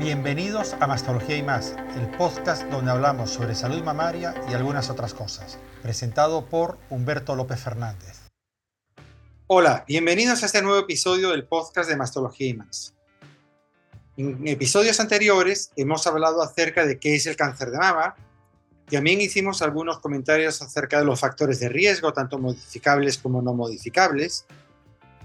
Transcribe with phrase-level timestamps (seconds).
[0.00, 5.12] Bienvenidos a Mastología y más, el podcast donde hablamos sobre salud mamaria y algunas otras
[5.12, 8.22] cosas, presentado por Humberto López Fernández.
[9.46, 12.94] Hola, bienvenidos a este nuevo episodio del podcast de Mastología y más.
[14.16, 18.16] En episodios anteriores hemos hablado acerca de qué es el cáncer de mama.
[18.90, 24.46] También hicimos algunos comentarios acerca de los factores de riesgo, tanto modificables como no modificables.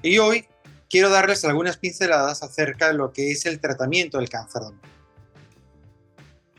[0.01, 0.45] Y hoy
[0.89, 4.81] quiero darles algunas pinceladas acerca de lo que es el tratamiento del cáncer de mama.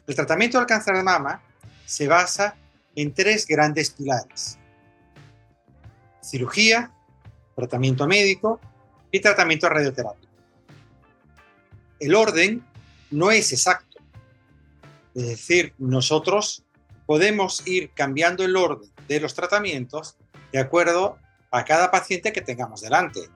[0.06, 1.42] El tratamiento del cáncer de mama
[1.84, 2.56] se basa
[2.94, 4.58] en tres grandes pilares.
[6.22, 6.92] Cirugía,
[7.54, 8.60] tratamiento médico
[9.10, 10.28] y tratamiento radioterapia.
[11.98, 12.64] El orden
[13.10, 13.98] no es exacto.
[15.14, 16.64] Es decir, nosotros
[17.06, 20.16] podemos ir cambiando el orden de los tratamientos
[20.52, 21.18] de acuerdo
[21.50, 23.28] a cada paciente que tengamos delante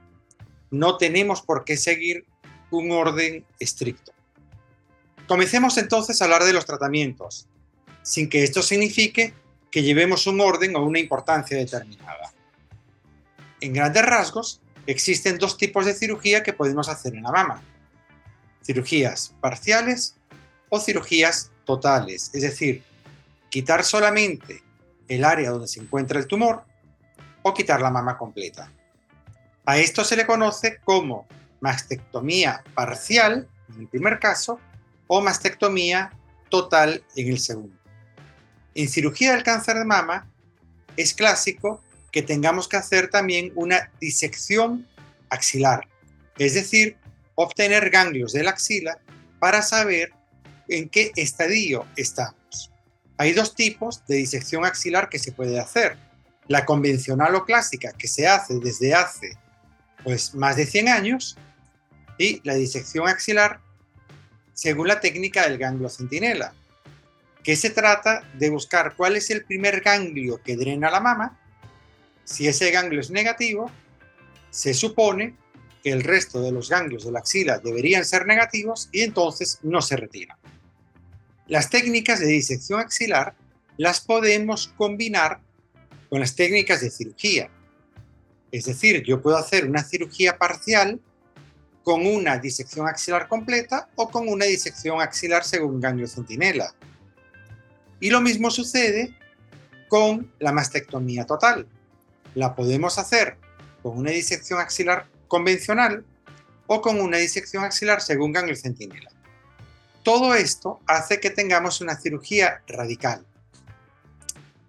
[0.71, 2.25] no tenemos por qué seguir
[2.71, 4.13] un orden estricto.
[5.27, 7.47] Comencemos entonces a hablar de los tratamientos,
[8.03, 9.35] sin que esto signifique
[9.71, 12.33] que llevemos un orden o una importancia determinada.
[13.61, 17.63] En grandes rasgos, existen dos tipos de cirugía que podemos hacer en la mama.
[18.65, 20.17] Cirugías parciales
[20.69, 22.83] o cirugías totales, es decir,
[23.51, 24.63] quitar solamente
[25.09, 26.65] el área donde se encuentra el tumor
[27.43, 28.71] o quitar la mama completa.
[29.71, 31.29] A esto se le conoce como
[31.61, 34.59] mastectomía parcial en el primer caso
[35.07, 36.11] o mastectomía
[36.49, 37.79] total en el segundo.
[38.75, 40.29] En cirugía del cáncer de mama
[40.97, 44.89] es clásico que tengamos que hacer también una disección
[45.29, 45.87] axilar,
[46.37, 46.97] es decir,
[47.37, 48.99] obtener ganglios de la axila
[49.39, 50.13] para saber
[50.67, 52.73] en qué estadio estamos.
[53.19, 55.97] Hay dos tipos de disección axilar que se puede hacer.
[56.49, 59.39] La convencional o clásica, que se hace desde hace
[60.05, 61.37] pues más de 100 años
[62.19, 63.61] y la disección axilar
[64.55, 66.53] según la técnica del ganglio centinela,
[67.43, 71.41] que se trata de buscar cuál es el primer ganglio que drena la mama.
[72.25, 73.71] Si ese ganglio es negativo,
[74.51, 75.35] se supone
[75.83, 79.81] que el resto de los ganglios de la axila deberían ser negativos y entonces no
[79.81, 80.37] se retiran.
[81.47, 83.35] Las técnicas de disección axilar
[83.79, 85.41] las podemos combinar
[86.11, 87.51] con las técnicas de cirugía,
[88.53, 91.01] es decir, yo puedo hacer una cirugía parcial
[91.83, 96.75] con una disección axilar completa o con una disección axilar según ganglio centinela.
[98.01, 99.15] Y lo mismo sucede
[99.89, 101.67] con la mastectomía total.
[102.35, 103.37] La podemos hacer
[103.83, 106.05] con una disección axilar convencional
[106.67, 109.11] o con una disección axilar según ganglio centinela.
[110.03, 113.25] Todo esto hace que tengamos una cirugía radical.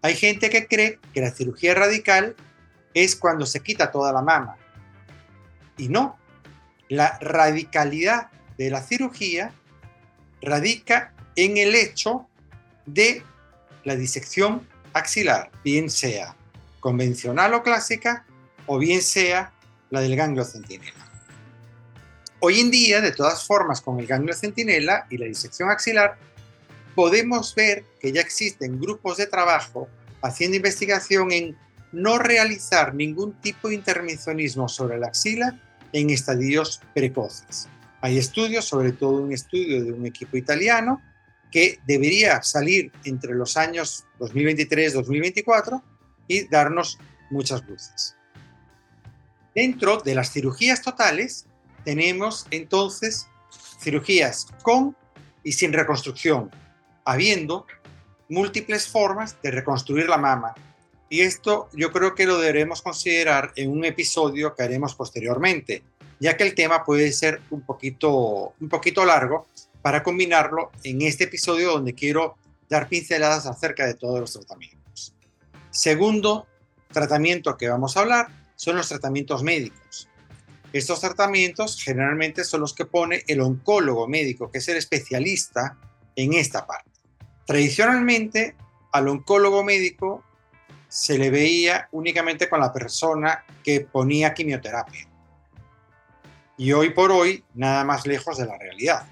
[0.01, 2.35] Hay gente que cree que la cirugía radical
[2.93, 4.57] es cuando se quita toda la mama.
[5.77, 6.17] Y no,
[6.89, 9.53] la radicalidad de la cirugía
[10.41, 12.27] radica en el hecho
[12.85, 13.23] de
[13.83, 16.35] la disección axilar, bien sea
[16.79, 18.25] convencional o clásica,
[18.65, 19.53] o bien sea
[19.89, 21.11] la del ganglio centinela.
[22.39, 26.17] Hoy en día, de todas formas, con el ganglio centinela y la disección axilar,
[26.95, 29.87] podemos ver que ya existen grupos de trabajo
[30.21, 31.57] haciendo investigación en
[31.91, 35.59] no realizar ningún tipo de intervencionismo sobre la axila
[35.93, 37.67] en estadios precoces.
[38.01, 41.01] Hay estudios, sobre todo un estudio de un equipo italiano,
[41.51, 45.81] que debería salir entre los años 2023-2024
[46.27, 46.97] y darnos
[47.29, 48.15] muchas luces.
[49.53, 51.45] Dentro de las cirugías totales
[51.83, 53.27] tenemos entonces
[53.81, 54.95] cirugías con
[55.43, 56.49] y sin reconstrucción,
[57.03, 57.65] habiendo
[58.29, 60.53] múltiples formas de reconstruir la mama,
[61.11, 65.83] y esto yo creo que lo deberemos considerar en un episodio que haremos posteriormente,
[66.21, 69.45] ya que el tema puede ser un poquito, un poquito largo
[69.81, 72.37] para combinarlo en este episodio donde quiero
[72.69, 75.13] dar pinceladas acerca de todos los tratamientos.
[75.69, 76.47] Segundo
[76.93, 80.07] tratamiento que vamos a hablar son los tratamientos médicos.
[80.71, 85.77] Estos tratamientos generalmente son los que pone el oncólogo médico, que es el especialista
[86.15, 86.89] en esta parte.
[87.45, 88.55] Tradicionalmente,
[88.93, 90.23] al oncólogo médico
[90.91, 95.07] se le veía únicamente con la persona que ponía quimioterapia.
[96.57, 99.07] Y hoy por hoy, nada más lejos de la realidad.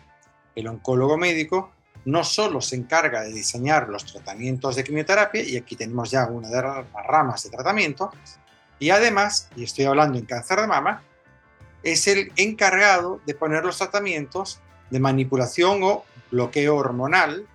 [0.56, 1.72] El oncólogo médico
[2.04, 6.50] no solo se encarga de diseñar los tratamientos de quimioterapia, y aquí tenemos ya una
[6.50, 8.12] de las ramas de tratamiento,
[8.78, 11.02] y además, y estoy hablando en cáncer de mama,
[11.82, 14.60] es el encargado de poner los tratamientos
[14.90, 17.48] de manipulación o bloqueo hormonal,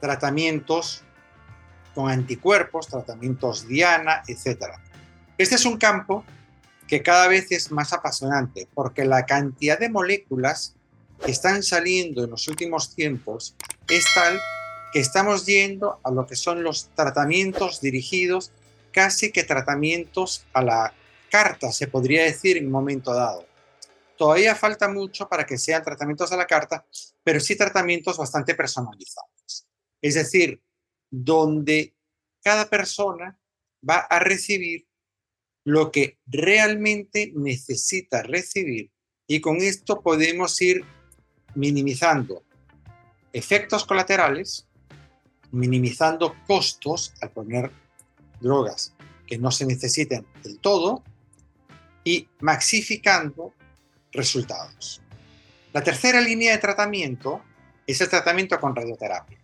[0.00, 1.02] tratamientos
[1.94, 4.64] con anticuerpos, tratamientos Diana, etc.
[5.38, 6.24] Este es un campo
[6.86, 10.74] que cada vez es más apasionante porque la cantidad de moléculas
[11.24, 13.54] que están saliendo en los últimos tiempos
[13.88, 14.38] es tal
[14.92, 18.52] que estamos yendo a lo que son los tratamientos dirigidos,
[18.92, 20.94] casi que tratamientos a la
[21.30, 23.46] carta, se podría decir en un momento dado.
[24.18, 26.84] Todavía falta mucho para que sean tratamientos a la carta,
[27.24, 29.66] pero sí tratamientos bastante personalizados.
[30.02, 30.60] Es decir,
[31.12, 31.94] donde
[32.42, 33.38] cada persona
[33.88, 34.88] va a recibir
[35.64, 38.90] lo que realmente necesita recibir
[39.28, 40.84] y con esto podemos ir
[41.54, 42.42] minimizando
[43.32, 44.66] efectos colaterales,
[45.52, 47.70] minimizando costos al poner
[48.40, 48.94] drogas
[49.26, 51.04] que no se necesiten del todo
[52.04, 53.54] y maxificando
[54.12, 55.00] resultados.
[55.72, 57.42] La tercera línea de tratamiento
[57.86, 59.41] es el tratamiento con radioterapia.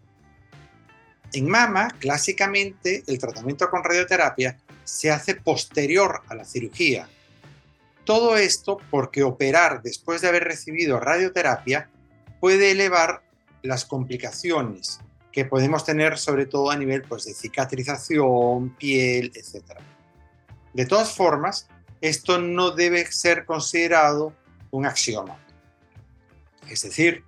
[1.33, 7.09] En mama, clásicamente, el tratamiento con radioterapia se hace posterior a la cirugía.
[8.05, 11.91] Todo esto porque operar después de haber recibido radioterapia
[12.41, 13.23] puede elevar
[13.63, 19.79] las complicaciones que podemos tener sobre todo a nivel pues, de cicatrización, piel, etc.
[20.73, 21.69] De todas formas,
[22.01, 24.33] esto no debe ser considerado
[24.71, 25.39] un axioma.
[26.69, 27.25] Es decir,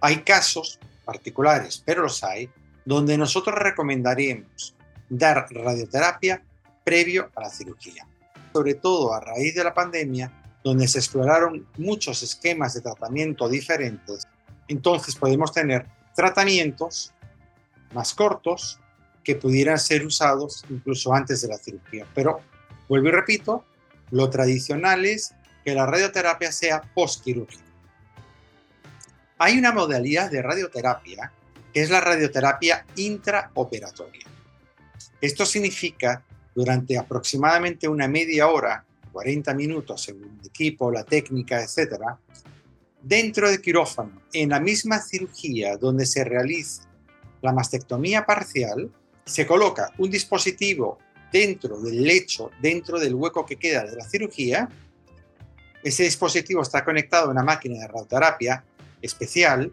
[0.00, 2.48] hay casos particulares, pero los hay,
[2.84, 4.74] donde nosotros recomendaríamos
[5.08, 6.42] dar radioterapia
[6.84, 8.06] previo a la cirugía.
[8.52, 10.32] Sobre todo a raíz de la pandemia,
[10.62, 14.28] donde se exploraron muchos esquemas de tratamiento diferentes,
[14.68, 17.12] entonces podemos tener tratamientos
[17.92, 18.80] más cortos
[19.22, 22.06] que pudieran ser usados incluso antes de la cirugía.
[22.14, 22.40] Pero,
[22.88, 23.64] vuelvo y repito,
[24.10, 25.34] lo tradicional es
[25.64, 27.64] que la radioterapia sea postquirúrgica.
[29.38, 31.32] Hay una modalidad de radioterapia
[31.74, 34.24] que es la radioterapia intraoperatoria.
[35.20, 36.24] Esto significa
[36.54, 41.96] durante aproximadamente una media hora, 40 minutos según el equipo, la técnica, etc.,
[43.02, 46.84] dentro del quirófano, en la misma cirugía donde se realiza
[47.42, 48.90] la mastectomía parcial,
[49.24, 50.98] se coloca un dispositivo
[51.32, 54.68] dentro del lecho, dentro del hueco que queda de la cirugía.
[55.82, 58.64] Ese dispositivo está conectado a una máquina de radioterapia
[59.02, 59.72] especial.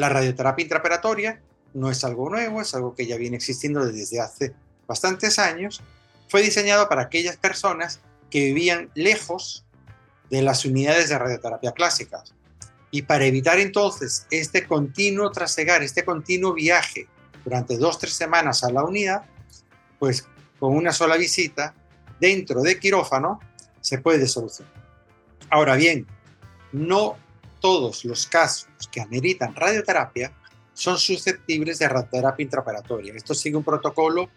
[0.00, 1.42] La radioterapia intraoperatoria
[1.74, 4.54] no es algo nuevo, es algo que ya viene existiendo desde hace
[4.88, 5.82] bastantes años.
[6.26, 8.00] Fue diseñado para aquellas personas
[8.30, 9.66] que vivían lejos
[10.30, 12.32] de las unidades de radioterapia clásicas.
[12.90, 17.06] Y para evitar entonces este continuo trasegar, este continuo viaje
[17.44, 19.24] durante dos, tres semanas a la unidad,
[19.98, 20.26] pues
[20.58, 21.74] con una sola visita
[22.18, 23.38] dentro de quirófano
[23.82, 24.72] se puede solucionar.
[25.50, 26.06] Ahora bien,
[26.72, 27.18] no
[27.60, 30.32] todos los casos que ameritan radioterapia
[30.72, 33.14] son susceptibles de radioterapia intraoperatoria.
[33.14, 34.30] Esto sigue un protocolo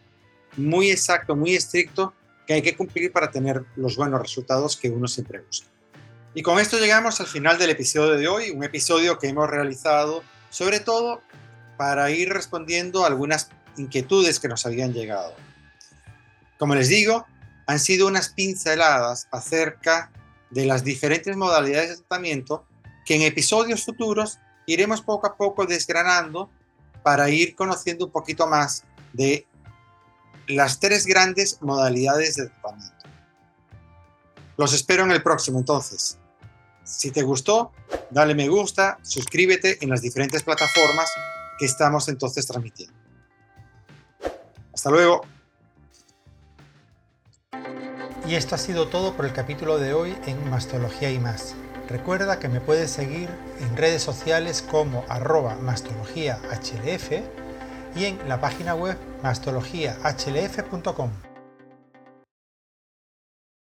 [0.57, 2.13] muy exacto, muy estricto
[2.45, 5.67] que hay que cumplir para tener los buenos resultados que uno siempre busca.
[6.35, 10.23] Y con esto llegamos al final del episodio de hoy, un episodio que hemos realizado
[10.49, 11.21] sobre todo
[11.77, 15.33] para ir respondiendo a algunas inquietudes que nos habían llegado.
[16.59, 17.25] Como les digo,
[17.65, 20.11] han sido unas pinceladas acerca
[20.51, 22.65] de las diferentes modalidades de tratamiento
[23.05, 26.49] que en episodios futuros iremos poco a poco desgranando
[27.03, 29.45] para ir conociendo un poquito más de
[30.47, 32.93] las tres grandes modalidades de tratamiento.
[34.57, 36.17] Los espero en el próximo entonces.
[36.83, 37.71] Si te gustó,
[38.09, 41.09] dale me gusta, suscríbete en las diferentes plataformas
[41.57, 42.93] que estamos entonces transmitiendo.
[44.73, 45.25] Hasta luego.
[48.27, 51.55] Y esto ha sido todo por el capítulo de hoy en Mastología y más.
[51.89, 57.11] Recuerda que me puedes seguir en redes sociales como arroba mastologiahlf
[57.95, 61.32] y en la página web mastologiahlf.com.